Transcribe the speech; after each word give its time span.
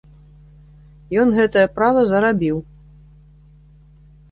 Ён 1.23 1.27
гэтае 1.37 1.67
права 1.77 2.01
зарабіў. 2.13 2.57